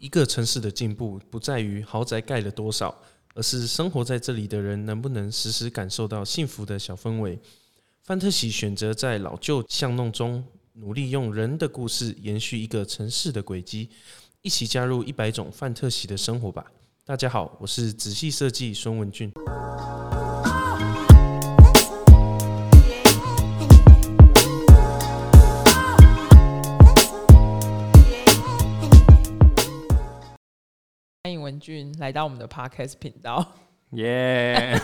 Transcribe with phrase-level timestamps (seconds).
[0.00, 2.96] 一个城市的进步不在于豪宅盖了多少，
[3.34, 7.38] 而是生活在这里的人能不能时时感受到幸福的小氛围。
[8.02, 10.42] 范特喜选择在老旧巷弄中
[10.72, 13.90] 努力用人的故事延续一个城市的轨迹，
[14.40, 16.64] 一起加入一百种范特喜的生活吧。
[17.04, 19.30] 大家好，我是仔细设计孙文俊。
[31.60, 33.54] 俊来到我们的 Podcast 频道。
[33.90, 34.80] 耶！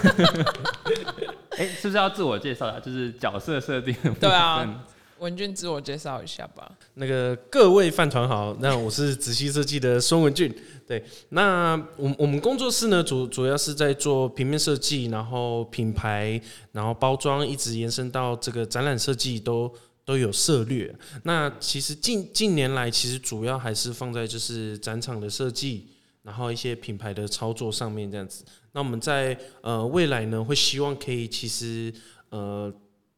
[1.57, 2.81] 哎，是不是要自我介绍啊？
[2.81, 3.95] 就是角色设定。
[4.21, 4.85] 对啊，
[5.21, 6.71] 文俊自我介绍一下吧。
[6.95, 10.53] 那个各位饭团好，那我是仔细设计的孙文俊。
[10.89, 16.41] 对，那我我们工作室呢，主主要是在做平面设计，然后品牌，
[16.73, 19.73] 然后包装，一直延伸到这个展览设计都
[20.05, 20.93] 都有涉略。
[21.23, 25.93] 那其实近近年来，其实主要还是放在就是展场的设计。
[26.27, 31.95] 然后一些品牌的操作上面这样子，那我们在呃未来呢，会希望可以其实
[32.31, 32.71] 呃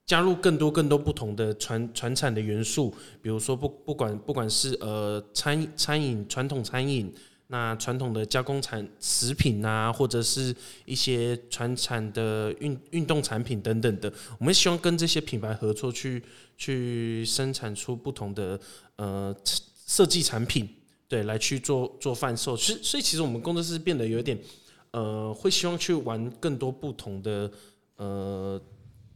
[0.04, 7.10] 加入更多更多不同的传传产的元素，比如说不不管不管是呃餐餐饮传统餐饮，
[7.46, 16.22] 那传统的加工产食品啊，或者是一些传产的运运动产品等等的，我们希望跟这些品牌合作去
[16.58, 18.60] 去生产出不同的
[18.96, 19.34] 呃
[19.86, 20.68] 设计产品。
[21.08, 24.38] 对，来去做做贩售，所以所以其实我们工作室变得有点，
[24.90, 27.50] 呃，会希望去玩更多不同的
[27.96, 28.60] 呃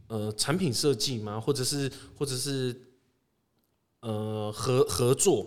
[0.07, 2.75] 呃产品设计嘛，或者是或者是
[4.01, 5.45] 呃合合作，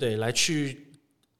[0.00, 0.88] 对，来去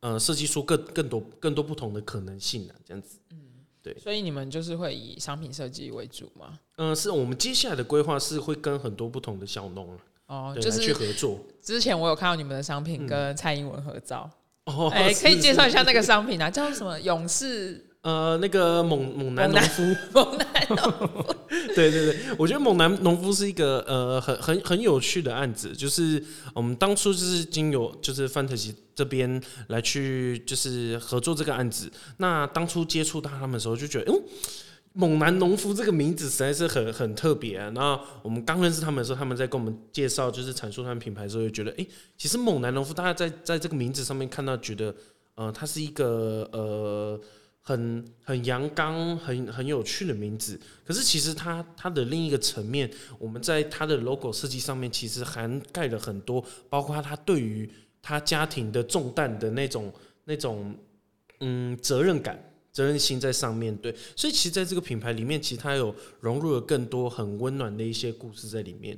[0.01, 3.37] 呃设计出更更多更多不同的可能性啊，这样子，嗯，
[3.83, 6.61] 对，所以你们就是会以商品设计为主吗？
[6.77, 11.41] 嗯、呃，是我们接下来的规划是会跟很多不同的小农哦，就是去合作。
[11.63, 14.31] 之前我有看到你们的商品跟蔡英文合照，
[14.67, 16.51] 哦，哎，可以介绍一下那个商品啊？
[16.51, 17.01] 叫什么？
[17.01, 17.85] 勇士？
[18.03, 21.35] 呃，那个猛猛男农夫，猛男农夫。
[21.75, 26.23] 对对对，我觉得猛男农夫是一个呃很很很有趣的案子，就是
[26.55, 31.91] 我们当初就是经由就是范特喜这边来去就是合作这个案子。
[32.19, 34.23] 那当初接触到他们的时候，就觉得嗯。
[34.99, 37.69] 猛男农夫这个名字实在是很很特别啊。
[37.69, 41.87] 那我们刚认识他们的时候，他们在跟我们介绍，就是阐述他们品牌的时候，就觉得，哎，
[42.17, 44.93] 其实猛男农夫，大家在在这个名字上面看到，觉得，
[45.37, 47.21] 呃，他是一个呃
[47.61, 50.59] 很很阳刚、很很有趣的名字。
[50.85, 57.71] 可是其实他他的另一个层面，我们在他的 logo 设计上面，其实涵盖了很多，包括他对于
[58.03, 59.93] 他家庭的重担的那种
[60.25, 60.75] 那种
[61.39, 62.37] 嗯责任感。
[62.79, 68.97] 责任心在上面对，所以其实在这个品牌里面，其实它有融入了更多很温暖的一些故事在里面。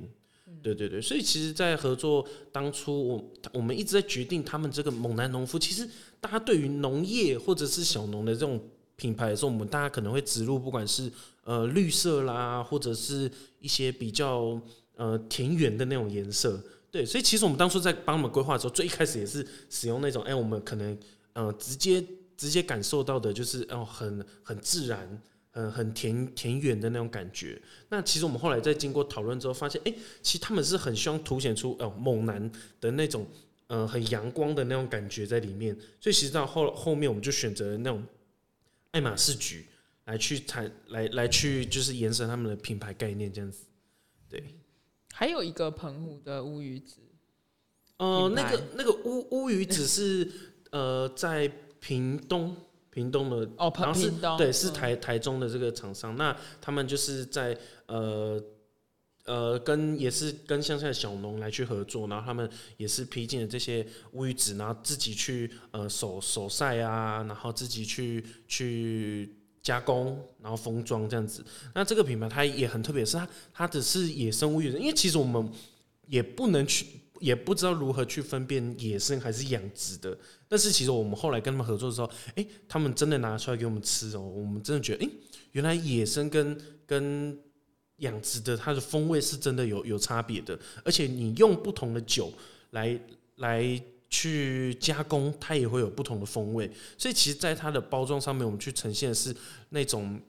[0.61, 5.57] 对对对，所以其实，在合作当初，我我们一直在决定他们这个猛男农夫。
[5.57, 5.89] 其实，
[6.19, 8.61] 大家对于农业或者是小农的这种
[8.95, 11.11] 品牌的时候，我们大家可能会植入，不管是
[11.43, 14.61] 呃绿色啦，或者是一些比较
[14.95, 16.61] 呃田园的那种颜色。
[16.91, 20.95] 对，所以其实我们当初在帮他们规划的时候，最一开始也是使用那种，哎，我们可能
[21.33, 22.05] 呃直接。
[22.41, 25.21] 直接感受到的就是哦，很很自然，
[25.51, 27.61] 很很田田园的那种感觉。
[27.89, 29.93] 那其实我们后来在经过讨论之后，发现，哎，
[30.23, 33.27] 其实他们是很希望凸显出哦猛男的那种，
[33.67, 35.77] 呃，很阳光的那种感觉在里面。
[35.99, 38.03] 所以其实到后后面，我们就选择了那种
[38.89, 39.67] 爱马仕橘
[40.05, 43.65] 来去谈，来来去就是延伸他们的品牌概念这样子。
[44.27, 44.43] 对，
[45.13, 47.01] 还有一个澎湖的乌鱼子，
[47.97, 50.27] 呃，那个那个乌乌鱼子是
[50.71, 51.51] 呃在。
[51.81, 52.55] 屏东，
[52.91, 58.39] 屏东的哦，然后是对，是台台中的这个厂商，那他们就是在呃
[59.25, 62.47] 呃跟也是跟乡下的小农来去合作，然后他们
[62.77, 71.43] 也是批进了这些乌鱼子，然后自己去呃手手晒啊，然后自己去去加工，然后封装这样子。
[71.73, 75.51] 那这个品牌它也很特别，是它它只是野生乌鱼子，因为其实我们
[76.05, 76.85] 也不能去。
[77.21, 80.17] 也不知道如何去分辨野生还是养殖的，
[80.49, 85.09] 但是其实我们后来跟他们合作的时候，哎，他们真的拿出来给我们吃哦，我们真的觉得，哎，
[85.51, 87.39] 原来野生跟跟
[87.97, 92.33] 养殖的它的风味是真的有有差别的，而且你用不同的酒
[92.71, 92.99] 来
[93.35, 99.33] 来去加工，它也会有不同的风味，所以其实，在它的包装上面，我们去呈现的是
[99.69, 100.19] 那种。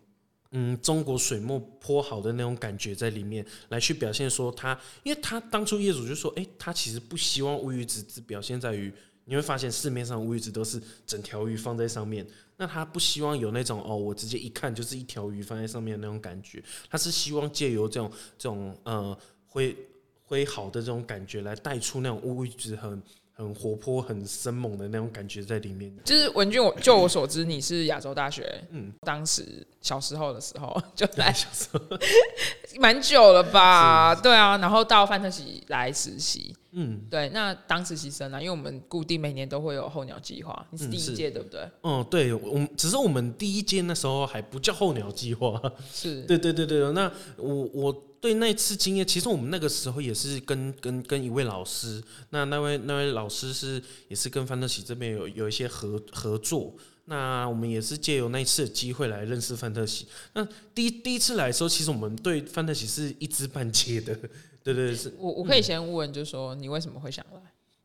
[0.52, 8.92] 嗯，中国水墨泼好的那种感觉在里面，来去表现说他，因为他当初业主就说，哎、欸，他其实不希望乌鱼子只表现在于，
[9.24, 12.26] 你会发现市面上乌鱼子都是整条鱼放在上面，
[12.58, 19.74] 那他不希望有那种哦，我直接一看就是一条鱼放在上面的那种感觉，他是希望借由这种这种呃挥
[20.24, 23.02] 挥好的这种感觉来带出那种乌鱼子很
[23.42, 25.92] 很很活泼、很生猛的那种感觉在里面。
[26.04, 31.80] 就是文俊，我就我所知，你是亚洲大学，嗯，当时小时候的时候就来，小时候
[32.78, 34.14] 蛮久了吧？
[34.14, 41.70] 对啊，然后到范特喜来实习，嗯，对，那当实习生呢、啊，因为我们固定每年都会有候鸟计划，你是第一届、嗯、对不对？
[41.82, 45.60] 嗯，对，我们只是我们第一届那时候还不叫候鸟计划，
[45.92, 48.04] 是 对对对对，那我我。
[48.22, 56.72] 对那次经验，其实我们那个时候也是跟跟跟一位老师，那那位那位老师是也是跟范特喜这边有有一些合合作，
[57.06, 60.06] 那我们也是借由那一次的机会来认识范特喜。
[60.34, 64.16] 那第一第一次来的时候，其实我们对范特喜是一知半解的，
[64.62, 65.14] 对对对，是。
[65.18, 67.40] 我我可以先问，就是说你为什么会想来？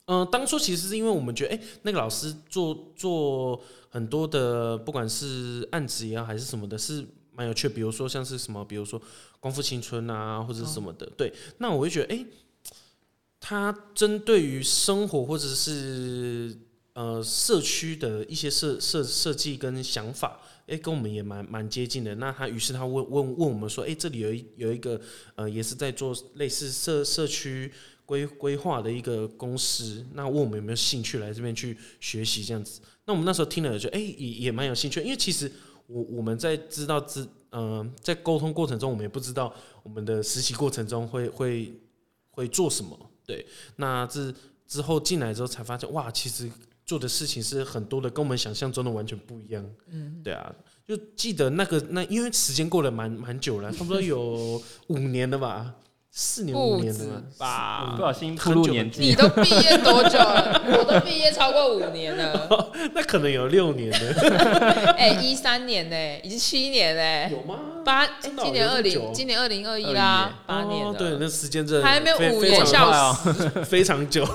[0.06, 7.06] 嗯、呃，当初其实是因为我们觉得，哎，那个老师做做很多的，不管是案子也好还是什么的，是。
[7.38, 9.00] 蛮有趣，比如说像是什么，比如说
[9.40, 11.32] 光复青春啊，或者是什么的，哦、对。
[11.60, 12.26] 那我会觉得，哎、欸，
[13.40, 16.58] 他针对于生活或者是
[16.98, 22.16] 呃社区的一些设设设计跟想法，哎、跟我们也蛮蛮接近的。
[22.16, 25.00] 那他于是他问问问我们说，哎、这里有一有一个
[25.36, 27.72] 呃，也是在做类似社社区
[28.04, 32.82] 规规划的一个公司，那问我们有没有兴趣来这边去学习这样子。
[33.06, 35.52] 那我们那时候听了就，哎、也也蛮有兴趣，因为其实。
[35.90, 41.74] 我我们在知道知嗯、在沟通过程中，我们也不知道我们的实习过程中会会
[42.30, 43.10] 会做什么。
[43.26, 43.48] 对，
[43.78, 44.36] 那之
[44.68, 46.52] 之后进来之后才发现，哇，其实
[46.88, 49.64] 做的事情是很多的，跟我们想象中的完全不一样。
[49.92, 50.50] 嗯，对啊，
[50.88, 55.74] 就记得那个那因为时间过了蛮蛮久了， 差不多有五年了吧。
[56.10, 57.94] 四年五年了吧？
[57.96, 59.02] 不小心步入年纪。
[59.02, 60.64] 你都毕业多久了？
[60.80, 62.72] 我都毕业超过五年了。
[62.96, 64.96] 那可能有六年了。
[64.98, 67.30] 哎，一三年呢，已经七年嘞。
[67.32, 67.60] 有吗？
[67.86, 70.94] 八，今年二零，今年二零二一啦，八年了。
[70.94, 73.34] 对，那时间真的还没五年，笑死，
[73.66, 74.26] 非常久。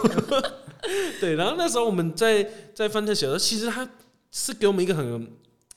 [1.20, 3.88] 对，然后那时候我们在在翻特写的时候，其实他
[4.31, 5.31] 是给我们一个很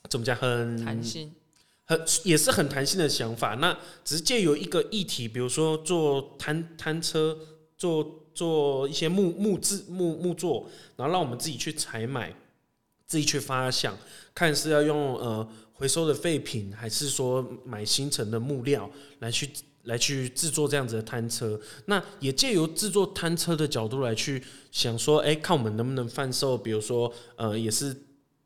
[0.10, 1.32] 怎么讲，很弹性。
[1.88, 7.38] 很也是很弹性的想法，那只是借由一个议题，比如说做摊摊车，
[7.78, 12.34] 做做一些木木质木木作，然后让我们自己去采买，
[13.06, 13.96] 自己去发想，
[14.34, 19.48] 看是要用呃回收的废品，还是说买新成的木料来去
[19.86, 21.60] 来去制作这样子的摊车。
[21.86, 27.96] 那也借由制作摊车的角度来去想说，哎，看我们能不能贩售，比如说呃也是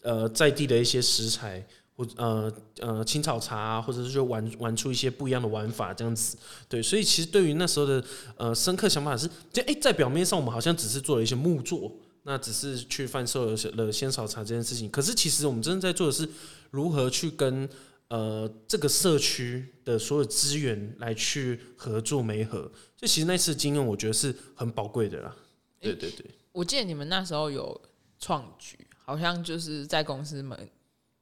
[0.03, 1.67] 呃在地的一些食材。
[1.99, 2.49] 或呃
[2.79, 6.37] 呃，青草茶啊，或者是就玩玩出一些不一样的玩法，这样子，
[6.69, 8.01] 对，所以其实对于那时候的
[8.37, 11.91] 呃深刻想法是，就哎，在表面上我们好像只是做了一些木作，
[12.23, 16.25] 那只是去贩售了仙草茶这件事情，可是其实我们真的在做的是
[16.71, 17.67] 如何去跟
[18.09, 22.59] 呃这个社区的所有资源来去合作媒合，
[22.95, 25.35] 所以其实那次经验我觉得是很宝贵的啦。
[25.79, 27.79] 对对对，我记得你们那时候有
[28.19, 30.69] 创举，好像就是在公司门。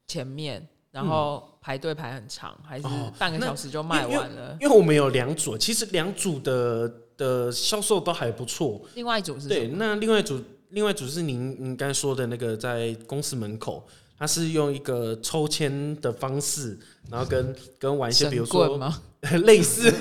[0.10, 2.88] 前面，然后排队排很长，嗯、还是
[3.20, 4.54] 半个小时就卖完了。
[4.54, 8.82] 因为，因为我们有两组，其实两组的的销售都还不错。
[8.96, 13.86] 另外一组是对，那另外一组，另外一组是您您刚才说的那个在公司门口，
[14.18, 16.78] 他是用一个抽签的方式，
[17.10, 18.80] 然后跟 跟玩一些，比如说
[19.46, 19.92] 类似，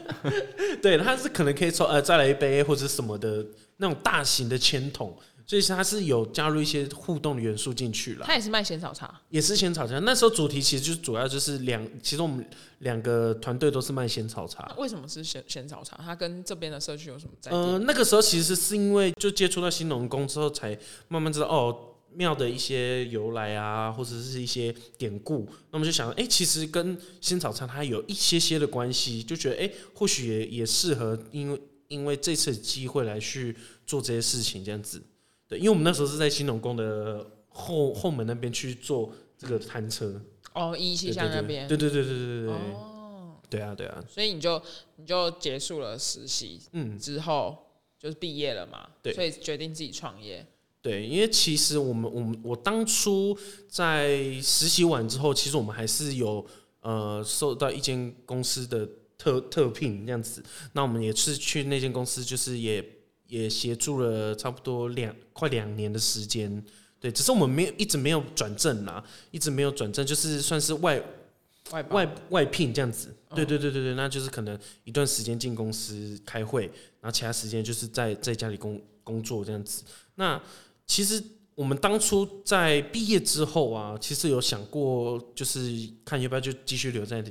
[0.82, 3.44] 对，他是可能可以抽呃再来一杯或者什么的
[3.78, 5.16] 那种大型的签筒。
[5.46, 8.24] 所以他是有加入一些互动的元素进去了。
[8.24, 9.98] 他也是卖仙草茶，也是仙草茶。
[9.98, 12.42] 那时候主题其实就主要就是两，其实我们
[12.78, 14.74] 两个团队都是卖仙草茶。
[14.78, 16.00] 为什么是仙仙草茶？
[16.02, 17.50] 它跟这边的社区有什么在？
[17.52, 20.76] 呃，那个时候其实是因为就接触到新农工之后，才
[21.08, 21.76] 慢慢知道哦
[22.14, 25.48] 庙的一些由来啊，或者是一些典故。
[25.70, 33.56] 那么就想，哎、欸，其实跟仙草茶它有一些些的关系，就觉得哎、欸，或许也也适合，因为因为这次机会来去
[33.86, 35.02] 做这些事情，这样子。
[35.46, 40.20] 对，因为我们那时候是在新农宫的后后门那边去做这个摊车
[40.54, 44.60] 哦，一七巷那边，对对对对对对对，哦，对啊对啊，所以你就
[44.96, 47.58] 你就结束了实习，嗯，之后
[47.98, 50.46] 就是毕业了嘛，对，所以决定自己创业。
[50.84, 53.36] 对，因为其实我们我们我当初
[53.68, 56.46] 在实习完之后，其实我们还是有
[56.82, 58.86] 呃受到一间公司的
[59.16, 62.84] 特特聘这样子，那我们也是去那间公司，就是也。
[63.26, 66.62] 也协助了差不多两快两年的时间，
[67.00, 71.02] 对，只是我们没有一直没有转正啦，一直没有转正，就是算是外
[71.70, 76.66] 外外外聘这样子，对对对对对，那就是可能一段时间进公司开会，
[77.00, 79.82] 然后其他时间就是在在家里工工作这样子。
[80.16, 80.40] 那
[80.86, 81.22] 其实
[81.54, 85.60] 我们当初在毕业之后啊，其实有想过，就是
[86.04, 87.24] 看要不要就继续留在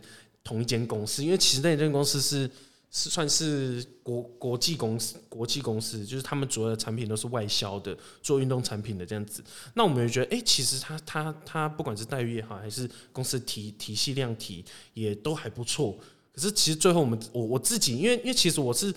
[0.43, 2.49] 同一间公司，因为其实那间公司是。
[2.95, 9.43] 是算是国国际公司，国际公司就是他们主要的产品都是外销的，做运动产品的这样子。
[9.73, 15.97] 那我们也觉得，哎、其实他他他不管是待遇也好，还是公司体体系量体也都还不错。
[16.31, 18.93] 可是其实最后我们我我自己，因为因为其实我是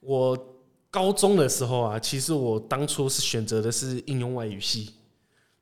[0.00, 0.36] 我
[0.90, 4.90] 高中的时候啊，其实我当初是选择的是应用外语系。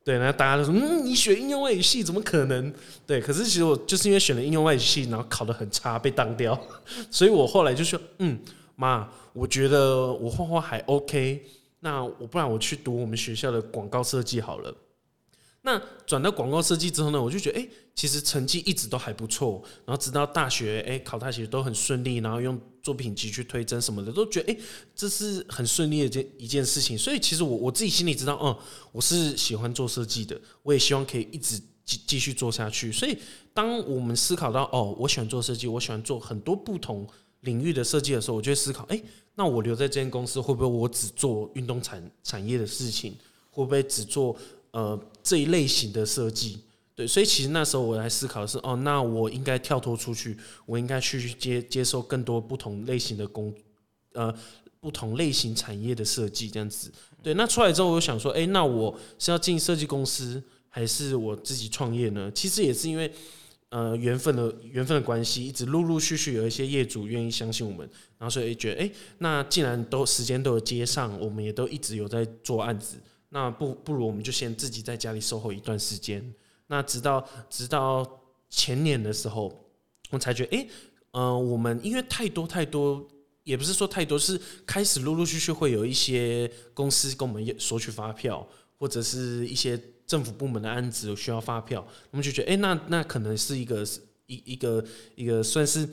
[0.04, 2.72] 对，然后大家都说，嗯，你学应用外语系怎么可能？
[3.04, 6.56] 对，可是其实我就是因为选了应用外语系，然后考的很差，被当掉，
[7.10, 8.38] 所以我后来就说，嗯，
[8.76, 11.42] 妈，我觉得我画画还 OK，
[11.80, 14.72] 那我不然我去读我们学校的广告设计好了。
[15.66, 24.56] 那转到广告设计之后呢，我就觉得，哎，其实成绩一直都还不错，然后直到大学，哎，考大学都很顺利，然后用作品集去推甄什么的，都觉得，哎，
[24.94, 26.96] 这是很顺利的一件一件事情。
[26.96, 28.56] 所以其实我我自己心里知道，嗯，
[28.92, 32.92] 我是喜欢做设计的，我也希望可以一直继继续做下去。
[32.92, 33.18] 所以
[33.52, 37.04] 当我们思考到，哦，我喜欢做设计，我喜欢做很多不同
[37.40, 39.02] 领域的设计的时候，我就会思考，哎，
[39.34, 43.16] 那我留在这间公司，会不会我只做运动产产业的事情？
[43.50, 44.36] 会不会只做？
[44.76, 46.58] 呃，这一类型的设计，
[46.94, 53.54] 对，所以其实那时候我来思考的是，哦，那我应该跳脱出去，我应该去接接受更多不同类型的工，
[54.12, 54.30] 呃，
[54.78, 56.92] 不同类型产业的设计这样子。
[57.22, 62.30] 对，那出来之后，我想说，哎，那我是要进设计公司，还是我自己创业呢？
[62.32, 63.10] 其实也是因为，
[63.70, 68.90] 呃，缘分的缘分的关系，一直陆陆续续有一些业主愿意相信我们，然后所以觉得，哎，
[69.20, 72.98] 那既然都时间都有接上，我们也都一直有在做案子。
[73.30, 76.34] 那不不如我们就先自己在家里 SOHO 一段时间，
[76.68, 79.52] 那直到直到前年的时候，
[80.10, 80.68] 我才觉得，哎、欸，
[81.10, 83.06] 呃，我们因为太多太多，
[83.42, 88.46] 也不是说太多，是开始陆陆续续会有一些公司跟我们索取发票，
[88.78, 93.84] 或者是一些政府部门的案子需要发票，我们就觉得，哎、欸，那那可能是一个
[94.26, 94.84] 一一个
[95.16, 95.88] 一个算是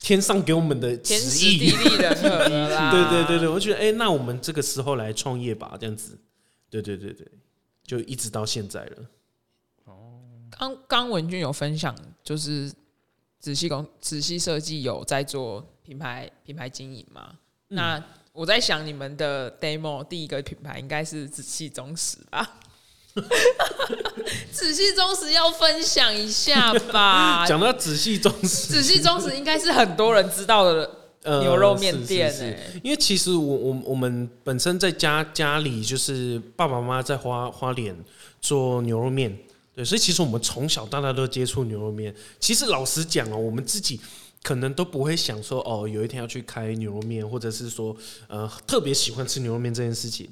[0.00, 2.28] 天上给我们的天时地利人和
[2.68, 6.18] 啦， 对对对对，我觉得，哎、欸，那我们这个时候来创业吧，这样子。
[6.70, 7.26] 对对对对，
[7.84, 9.06] 就一直到现在了。
[9.84, 10.20] 哦，
[10.50, 12.72] 刚刚文君有分享，就是
[13.38, 17.30] 仔细工仔细设计有在做品牌品牌经营嘛？
[17.70, 22.60] 嗯、那我在想，你们的 demo 第一个品牌应该是仔细忠实吧？
[24.52, 27.44] 仔细忠实要分享一下吧。
[27.48, 30.97] 讲到仔细忠实，仔细忠实应该是很多人知道的。
[31.24, 37.94] 牛肉面店哎、欸，因为其实我我我们本身在家家里就是爸爸妈妈在花花莲
[38.40, 39.36] 做牛肉面，
[39.74, 42.14] 对，所以其实我们从小到大都接触牛肉面。
[42.38, 44.00] 其实老实讲哦，我们自己
[44.42, 47.94] 可能都不会想说哦，有一天要去开牛肉面，或者是说
[48.28, 50.28] 呃特别喜欢吃牛肉面这件事情。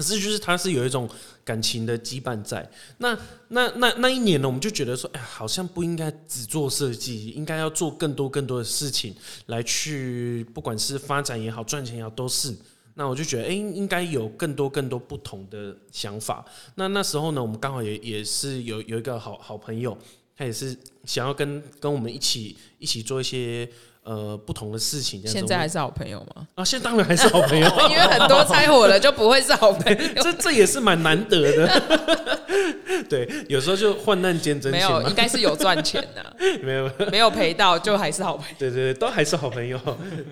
[0.00, 1.06] 可是，就是他是有一种
[1.44, 2.66] 感情的羁绊在。
[2.96, 3.14] 那、
[3.48, 9.14] 那、那那一年呢，我们就觉得说，哎，好像不应该只做设计，应该要做更多更多的事情
[9.48, 12.56] 来去，不管是发展也好，赚钱也好，都是。
[12.94, 16.42] 那我就觉得，哎，应该有更多更多不同的想法。
[16.76, 19.94] 那那时候呢，我们刚好也也是有有一个好好朋友，
[20.34, 23.70] 他也是想要跟跟我们一起一起做一些。
[24.02, 26.46] 呃，不同的事情，现在还是好朋友吗？
[26.54, 32.40] 啊，现在当然还是好朋友， 因为很多拆伙了就不会是好朋友， 这这也是蛮难得的。
[33.08, 38.54] 对，有时候就患难见真情，没有，应该是有赚钱的，没有没有赔到，就还是好朋友。
[38.58, 39.78] 对对对，都还是好朋友。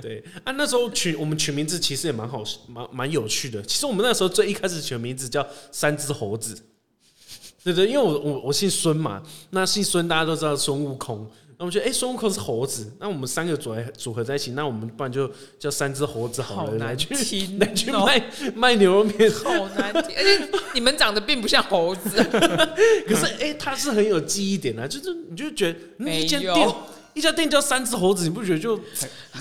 [0.00, 3.60] 对啊，那时候取我们取名字其实也蛮好，蛮蛮有趣的。
[3.62, 6.56] 其实我们那时候最一开始取的名字叫三只猴子，
[7.62, 11.28] 对对，因为我我我姓孙嘛，那姓孙大家都知道孙悟空。
[11.58, 18.24] 那我们觉得，哎，孙悟空是猴子，那我们三个组合组合在一起，那我们不然就叫三只猴子好了，好难来去来去卖
[18.54, 22.10] 卖牛肉面，好难听，而且你们长得并不像猴子，
[23.08, 26.68] 可是哎，他是很有记忆点的，就是你就觉得那间店。
[27.18, 28.78] 一家店叫三只猴子，你不觉得就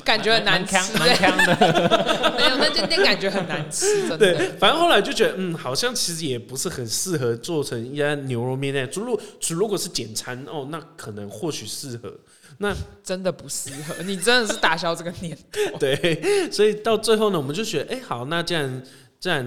[0.04, 0.98] 感觉很难吃？
[0.98, 4.18] 蛮香的， 没有那间店感觉很难吃，真的。
[4.18, 8.90] 对，反正后来就觉得，嗯，好像其实也不是很适合做成一家牛肉面店。
[8.96, 12.12] 如果如果是简餐哦，那可能或许适合。
[12.60, 15.78] 那真的不适合，你真的是打消这个念头。
[15.78, 18.42] 对，所以到最后呢，我们就觉得，哎，好，那。
[18.42, 18.82] 既然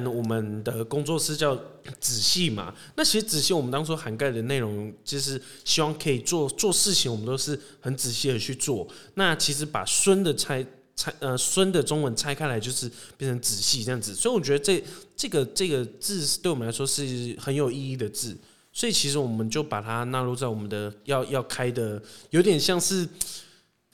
[0.05, 1.57] 我们的工作室叫
[2.01, 8.87] 仔细嘛，那其实仔细我们当初涵盖的内容，就是希望可以做做事情，我们都是很仔细的去做。
[9.15, 14.15] 那其实把“孙”的拆拆呃“孙”的中文拆开来，就是变成“仔细”这样子。
[14.15, 14.83] 所以我觉得这
[15.17, 18.37] 这个这个字对我们来说是很有意义的字。
[18.73, 23.09] 所以其实我们就把它纳入在我们的要要开的，有点像是。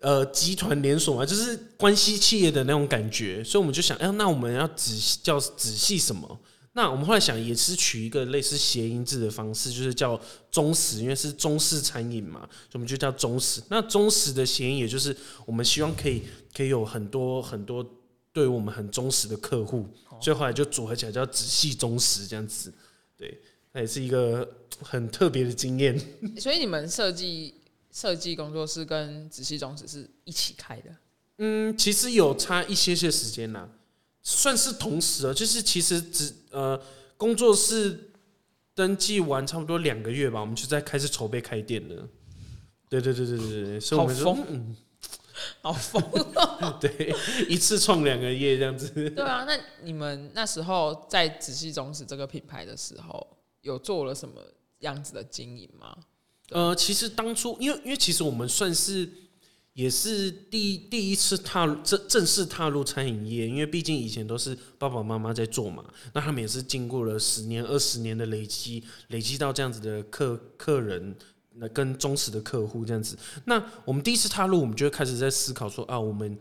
[0.00, 6.38] 呃，集团连锁嘛，就是关系企业的那种感觉，所以我们就想，哎，那我们要仔细叫仔细什么？
[6.74, 13.62] 那我们后来想，也是取一个类似谐音字的方式，就是叫中实，因为是中式餐饮嘛，所以我们就叫中实。
[13.70, 16.22] 那中实的谐音，也就是我们希望可以
[16.54, 17.84] 可以有很多很多
[18.30, 19.88] 对我们很忠实的客户，
[20.20, 22.70] 所以后来就组合起来叫仔细忠实这样子。
[23.16, 23.40] 对，
[23.72, 24.46] 那也是一个
[24.82, 25.98] 很特别的经验。
[26.38, 27.54] 所以你们设计
[27.96, 30.94] 设计工作室跟仔细种子是一起开的？
[31.38, 33.66] 嗯，其实有差一些些时间呐。
[34.22, 36.78] 算是同时啊，就是其实只呃
[37.16, 38.10] 工作室
[38.74, 42.06] 登记完差不多两个月吧，我们就在开始筹备开店了。
[42.90, 44.76] 对对对对对对，所以我们说，嗯，
[45.62, 46.76] 好疯哦。
[46.78, 47.16] 对，
[47.48, 48.90] 一次创两个月这样子。
[49.08, 53.26] 对啊，那你们那时候在仔细种子这个品牌的时候，
[53.62, 54.42] 有做了什么
[54.80, 55.96] 样子的经营吗？
[56.50, 59.08] 呃，其实当初因为因为其实我们算是。
[59.76, 65.84] 也是第第一次踏入正正式踏入餐饮业，因为毕竟以前都是爸爸妈妈在做嘛，
[66.14, 71.14] 那他们也是经过了十年二十年的累积，累积到这样子的客客人，
[71.56, 73.18] 那跟忠实的客户这样子。
[73.44, 76.38] 那我们第一次踏入，我们就会开始在思考说啊，我们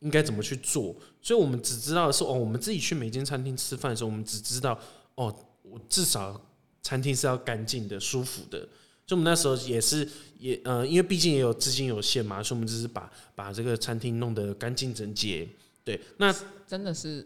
[0.00, 0.94] 应该怎么去做？
[1.22, 4.78] 所以我们只知道的是哦，我们自己去每间餐厅吃饭的时候，我们只知道
[5.14, 6.38] 哦，我至少
[6.82, 8.68] 餐厅是要干净的、舒服的。
[9.06, 10.08] 所以我们那时候也是
[10.38, 15.48] 也呃，因为毕竟也有资金有限嘛，所以我们只是把把这个餐厅弄得干净整洁。
[15.84, 16.34] 对，那
[16.66, 17.24] 真的是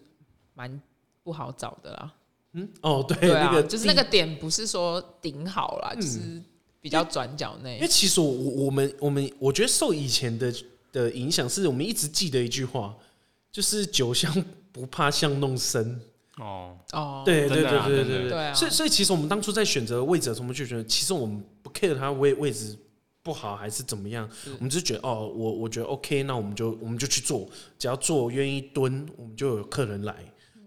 [0.53, 0.81] 蛮
[1.23, 2.13] 不好找的啦。
[2.53, 6.43] 嗯，哦，对，对啊，那个就是那个点不是说顶好啦，嗯、就是
[6.81, 7.71] 比较转角那。
[7.71, 10.55] 因为其实我我们我们我觉得受以前的
[10.93, 12.95] 的影响，是我们一直记得一句话，
[13.51, 15.99] 就是酒香不怕巷弄深。
[16.41, 18.55] 哦哦，对对对对对对！
[18.55, 22.77] 所以所以其实我们当初在选择位置的时候，我们就觉得其实我们不 care 它位位置
[23.23, 24.29] 不好还是怎么样，
[24.59, 27.47] 我们只是觉得哦，我我觉得 OK，那我们就我们就去做，
[27.79, 30.17] 只要做愿意蹲，我们就有客人来。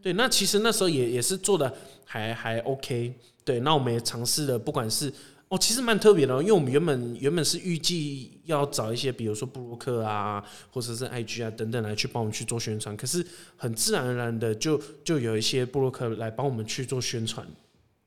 [0.01, 1.73] 对，那其实那时候也也是做的
[2.05, 3.13] 还还 OK。
[3.43, 5.11] 对，那我们也尝试了，不管是。
[5.53, 13.23] 哦，其实蛮特别的，因为我们原本原本是预计要找一些，比如说布洛克啊，或者是 IG 啊等等来去帮我们去做宣传，可是
[13.55, 17.45] 很自然而然的就就有一些布洛克来帮我们去做宣传。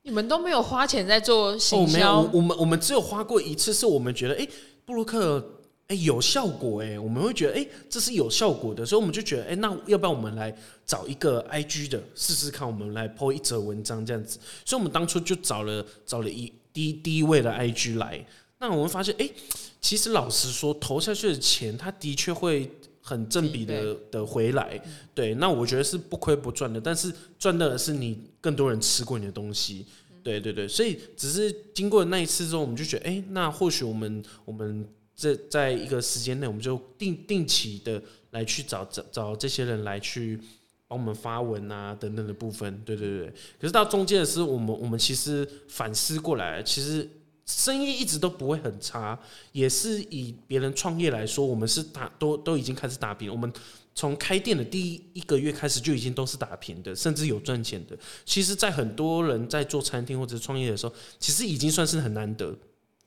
[0.03, 2.19] 你们都没有花钱在做行销？
[2.33, 4.45] 我们我们只有花过一次，是我们觉得哎，
[4.83, 10.53] 布洛克哎有效果哎，我们会觉得哎这是有效果的，所以我们就觉得哎，那要不要我们来
[10.85, 16.51] 找一个 IG 的试试看，我们来 po 一则文章这样子，所以我们当初就找了找了一。
[16.77, 18.23] 第一第一位的 IG 来，
[18.59, 19.33] 那我们发现，哎、欸，
[19.81, 24.79] 其实老实说，投下去的钱，它的确会很正比的的回来。
[25.15, 29.87] 对，那我觉得是不亏不赚的，但是赚到的是你更多人吃过你的东西。
[30.21, 40.39] 对对对，所以只是经过那一次之后，我们就觉得，哎、欸，那或许我们我们这在一个时间内，我们就定定期的来去找找找这些人来去。
[40.87, 43.27] 帮我们发文啊，等等的部分，对对对。
[43.59, 47.09] 可是到中间的时候，我们我们其实反思过来，其实
[47.45, 49.19] 生意一直都不会很差，
[49.51, 53.31] 也是以别人创业来说，我们是打都都已经开始打平。
[53.31, 53.51] 我们
[53.93, 57.97] 从开店的第一一个月开始就已经都是打平的，甚至有赚钱的。
[58.25, 62.55] 其实，在很多人在做餐厅或者创业的时候，其实已经算是很难得。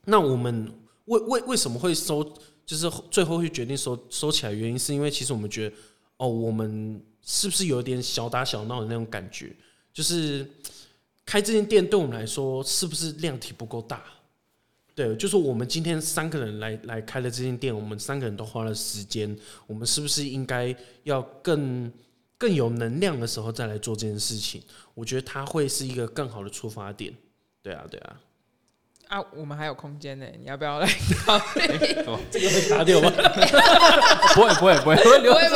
[0.07, 0.73] 那我们
[1.05, 2.25] 为为为什么会收，
[2.67, 4.53] 就是最后会决定收收起来？
[4.53, 5.77] 原因是因为其实我们觉得，
[6.21, 7.03] 哦，我们。
[7.23, 9.55] 是不是有点小打小闹的那种感觉？
[9.93, 10.45] 就是
[11.27, 14.03] 开这间店对我们来说，是不是量体不够大？
[14.95, 21.93] 对，就是我们今天三个人来来开了这间店，我们三个人都花了时间，我们是不是应该要更
[22.39, 24.63] 更有能量的时候再来做这件事情？
[24.95, 27.15] 我觉得它会是一个更好的出发点。
[27.63, 28.21] 对啊，对啊。
[29.11, 30.87] 啊，我们还有空间呢，你要不要来
[31.27, 31.43] 考虑？
[32.31, 33.11] 这个会卡掉吗？
[34.37, 35.49] 不会，不会，不会，不会留着。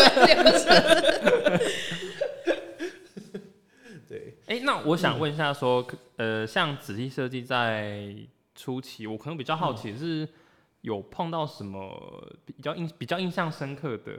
[4.08, 5.86] 对，哎，那我想问一下，说，
[6.16, 8.12] 呃，像仔细设计在
[8.56, 10.28] 初期，我可能比较好奇是
[10.80, 14.12] 有碰到什么比较印比较印象深刻的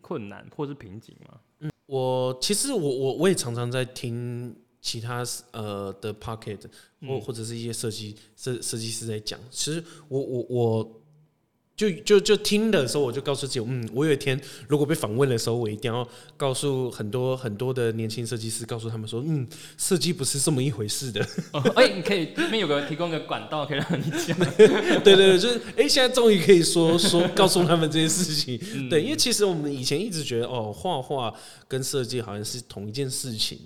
[0.00, 1.38] 困难或是瓶颈吗？
[1.60, 4.56] 嗯，我其实我我我也常常在听。
[4.88, 6.60] 其他呃的 pocket
[7.06, 11.02] 或或者是一些设计设设计师在讲，其实我我我
[11.76, 19.46] 就就就听的时候，我就告诉自己，嗯，我有一天如果被访问的时候，我一定要告诉很多很多的年轻设计师，告诉他们说，嗯，
[19.76, 21.20] 设计不是这么一回事的。
[21.52, 24.36] 哎、哦，你可以这边有个提供个管道，可以让你讲。
[25.04, 28.58] 对对对，就是哎、欸，现在终于可以说说告诉他们这些事情。
[28.74, 31.32] 嗯、对，因为其实我们以前一直觉得，哦，画画
[31.68, 33.60] 跟设计好像是同一件事情。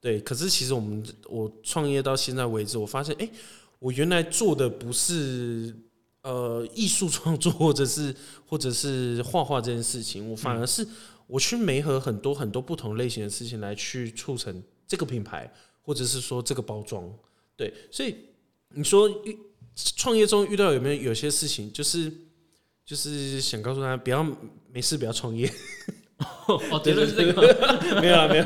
[0.00, 3.28] 对，可是其实我们我创业到现在为止，我发现，哎，
[3.80, 5.74] 我原来做的不是
[6.22, 8.14] 呃艺术创作，或者是
[8.46, 10.86] 或者是画画这件事情，我反而是
[11.26, 17.12] 我去媒合很多很多不同类型的事情来去促成这个品牌，或者是说这个包装，
[17.56, 18.14] 对，所以
[18.68, 19.36] 你说遇
[19.96, 22.12] 创业中遇到有没有有些事情，就是
[22.84, 24.24] 就是想告诉大家不要
[24.72, 25.52] 没事不要创业。
[26.48, 27.40] 哦，结论是这个，
[28.02, 28.44] 没有啊，没有。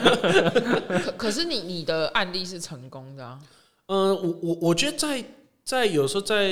[1.00, 3.38] 可可是你你的案例是成功的啊？
[3.86, 5.24] 呃，我我我觉得在
[5.64, 6.50] 在有时候在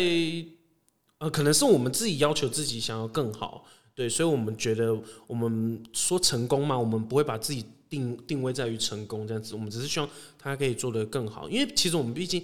[1.18, 12.42] 呃，可能是我们自己要求自己想要更好，对，所以我们觉得我们说成功嘛，我们不会把自己定定位在于成功这样子，我们只是希望他可以做得更好，因为其实我们毕竟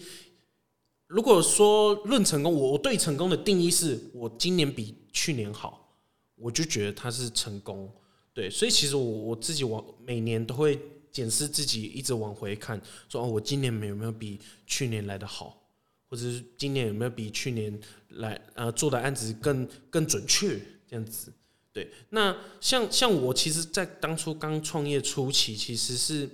[1.07, 5.89] 如果说论成功，我我对成功的定义是我今年比去年好，
[6.35, 7.91] 我就觉得它是成功。
[8.37, 10.79] 对，所以其实我我自己往每年都会
[11.11, 15.59] 检视自己，一直往回看，说哦，我今年有没有比去年来的好，
[16.07, 21.33] 或者是今年有没有比去年来呃做的案子更更准确这样子。
[21.73, 26.29] 对，那像像我其实，在当初刚创业初期，其实是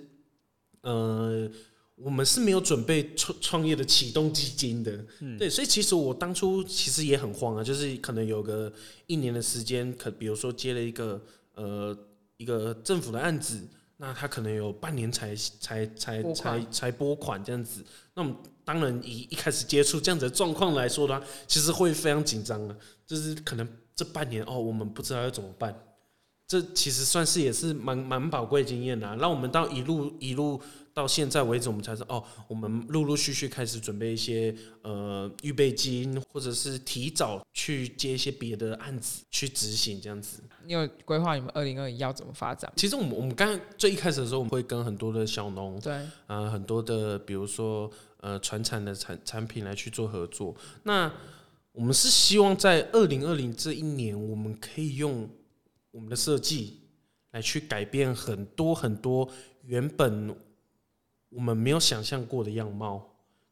[0.81, 1.49] 呃
[1.95, 5.05] 我们是没有准备创创业的启动基金的。
[5.21, 8.73] 嗯，对，所以其实我当初其实也很慌啊，就是可能有个
[9.07, 11.23] 一年的时间，可比如说接了一个。
[11.53, 11.97] 呃，
[12.37, 17.83] 一个政府的案子，那他可能有半年才才才才才拨款这样子。
[18.13, 18.35] 那我们
[18.65, 22.75] 当然以一开始接触这样子的状况来说的话，其实会非常紧张啊。
[23.05, 25.77] 就是可能这半年哦，我们不知道要怎么办。
[26.61, 30.61] 这其实算是也是蛮蛮宝贵经验的，让我们到一路一路。
[30.95, 40.43] 到现在为止，我们才知道哦，我们陆陆续续开始准备一些呃预备金，或者是提早去接一些别的案子去执行这样子。
[40.67, 42.71] 你有规划你们二零二一要怎么发展？
[42.75, 45.91] 其实我们我们刚最一开始的时候，我们会跟很多的小农对
[46.27, 47.89] 啊、呃，很多的比如说
[48.21, 50.55] 呃传产的产产品来去做合作。
[50.83, 51.11] 那
[51.71, 55.27] 我们是希望在二零二零这一年，我们可以用
[55.93, 56.81] 我们的设计
[57.31, 59.29] 来去改变很多很多
[59.63, 60.35] 原本。
[61.35, 63.03] 我们没有想象过的样貌，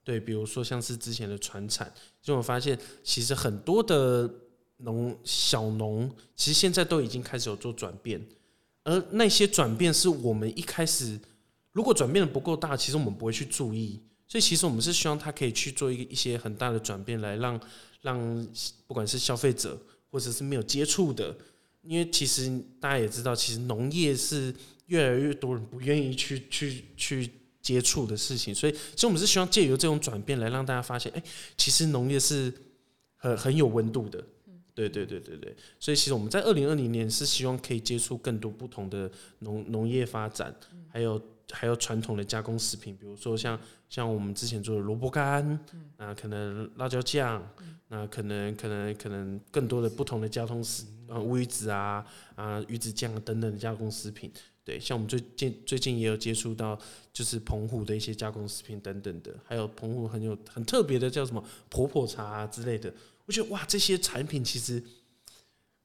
[0.04, 4.32] 对，比如说像是之前的传产，就我发现其实很多的
[4.78, 8.24] 农小农，其实现在都已经开始有做转变，
[8.84, 11.20] 而那些转变是我们一开始
[11.72, 17.60] 如果转变的不够大，其实我们不会去注意，所以其实我们是希望他可以去做一个一些很大的转变，来让
[18.02, 18.48] 让
[18.86, 19.76] 不管是消费者
[20.12, 21.36] 或者是没有接触的，
[21.84, 24.54] 因为其实大家也知道，其实农业是
[24.88, 27.32] 越来越多人不愿意去去去。
[27.62, 31.22] 接触的事情，所以其实我们是希望借由这种转变来让大家发现，哎、
[31.56, 32.52] 其实农业是
[33.16, 34.20] 很很有温度的，
[34.74, 35.56] 对对对对对。
[35.80, 40.52] 所以其实我们在二零二零年是希望可以接触更多不同的农农业发展，
[40.90, 43.60] 还有还有传统的加工食品，比如说像
[43.90, 45.60] 像我们之前做的萝卜干，
[45.98, 47.46] 啊，可能辣椒酱，
[47.90, 54.32] 那可能可能可能更多的不同的加工食，呃，乌鱼子啊啊鱼子酱等等的加工食品。
[54.64, 56.80] 对，像我们最近最近也有接触到，
[57.12, 62.94] 就是澎湖的一些加工食品等等的，还有澎湖很有很特别的叫什么婆婆茶啊之类的。
[63.26, 64.82] 我觉得哇，这些产品其实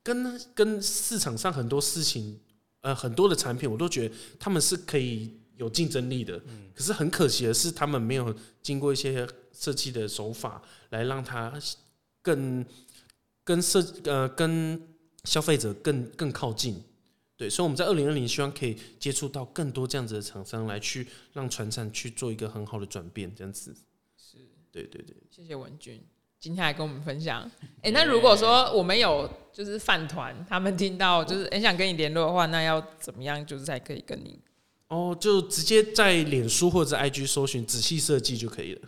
[0.03, 2.39] 跟跟市场上很多事情，
[2.83, 6.41] 呃，很多的产品，我都觉得他们是可以有竞争力的。
[6.75, 11.53] 可是很可惜的是，他们没有经过一些设计的手法来让它
[12.23, 12.65] 更
[13.45, 14.81] 跟设呃跟
[15.25, 16.83] 消费者更更靠近。
[17.37, 23.77] 对，所以我们在二零二零希望可以接触到更多这样子的厂商，来去让传产去做一个很好的转变，这样子。
[24.17, 24.39] 是，
[24.73, 25.15] 对对对。
[25.31, 26.03] 谢谢文君
[26.41, 27.43] 今天来跟我们分享。
[27.83, 34.41] 哎、欸，那如果说我们有就是饭团，他们听到就是很想跟你联络的话，那要怎么样就是才可以跟你？
[34.89, 38.81] 哦，就直接在脸书或者 IG 搜寻“仔细设计”就可以了。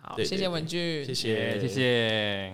[0.00, 2.52] 好，谢谢文具，谢谢谢谢。